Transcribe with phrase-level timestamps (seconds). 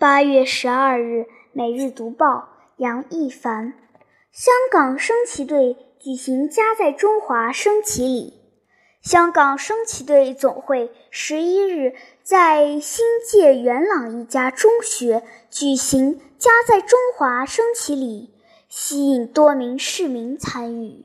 [0.00, 2.26] 八月十二日，《每日读报》
[2.78, 3.74] 杨一凡：
[4.32, 8.40] 香港升旗队举行家在中华升旗礼。
[9.02, 18.30] 香港升旗队总会十一日在新界元朗一家中学举行家在中华升旗礼，
[18.70, 21.04] 吸引多名市民参与。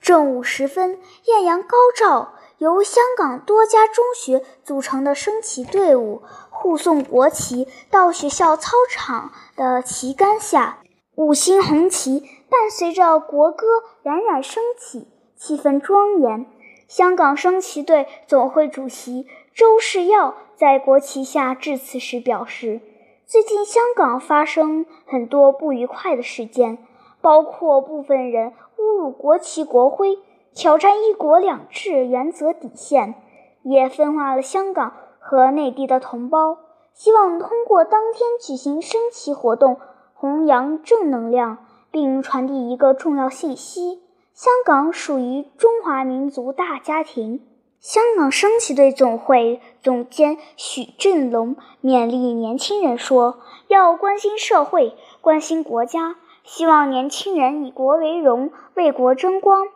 [0.00, 2.34] 正午时分，艳阳高照。
[2.58, 10.80] 由香港多家中学组成的升旗队伍护送国旗到学校操场的旗杆下，
[11.14, 13.66] 五星红旗伴随着国歌
[14.02, 16.46] 冉冉升起，气氛庄严。
[16.88, 22.80] 香港升旗队总会主席周世耀在国旗下致辞时表示
[23.24, 26.78] ：“最近香港发生很多不愉快的事件，
[27.20, 30.18] 包括部分人侮辱国旗国徽。”
[30.54, 33.14] 挑战“一国两制”原则底线，
[33.62, 36.58] 也分化了香港和内地的同胞。
[36.94, 39.78] 希望通过当天举行升旗活动，
[40.14, 41.58] 弘扬正能量，
[41.92, 44.02] 并传递一个重要信息：
[44.34, 47.40] 香港属于中华民族大家庭。
[47.78, 59.68] 香港升旗队总会总监许振龙勉励年轻人说：“要关心社会，关心国家，希望年轻人以国为荣，为国争光。”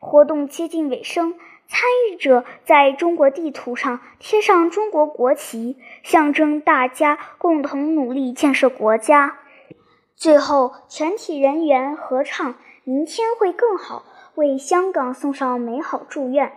[0.00, 1.34] 活动接近尾声，
[1.68, 9.38] 参与者在中国地图上贴上中国国旗，象征大家共同努力建设国家。
[10.16, 14.04] 最后，全体人员合唱《明天会更好》，
[14.40, 16.50] 为香港送上美好祝愿。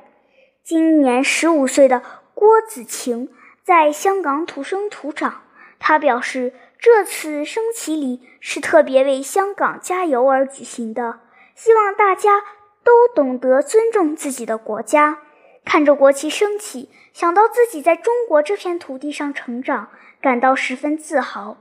[0.64, 2.02] 今年十五岁的
[2.34, 3.28] 郭子晴
[3.62, 5.42] 在香港土生土长，
[5.80, 11.20] 他表示，这次升旗礼是特别为香港加油而举行的，
[11.56, 12.42] 希望大家。
[12.84, 15.20] 都懂得尊重自己的国家，
[15.64, 19.90] 看着国旗升起，想到自己在中国这片土地上成长，
[20.22, 21.58] 感到十分自豪。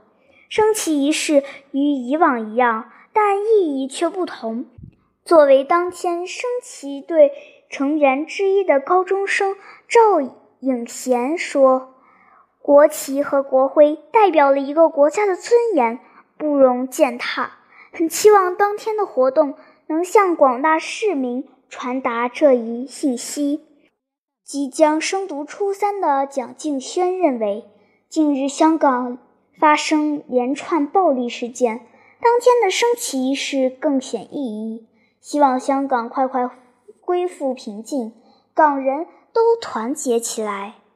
[0.49, 4.65] 升旗仪式与以往一样，但意义却不同。
[5.25, 7.31] 作为当天升旗队
[7.69, 9.55] 成员之一的高中生
[9.87, 10.21] 赵
[10.59, 11.95] 颖贤说
[12.61, 15.99] ：“国旗和国徽代表了一个国家的尊严，
[16.37, 17.53] 不容践踏。
[17.91, 19.55] 很期望当天的活动。”
[19.93, 23.61] 能向广大市民传达这一信息。
[24.43, 27.65] 即将升读初三的蒋敬轩认为，
[28.09, 29.19] 近日香港
[29.59, 31.85] 发生连串暴力事件，
[32.19, 34.87] 当天的升旗仪式更显意义。
[35.21, 36.49] 希望香港快快
[36.99, 38.13] 恢复平静，
[38.55, 40.73] 港人都团结起来。